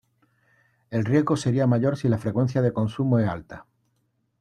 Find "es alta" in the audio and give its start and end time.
3.19-3.67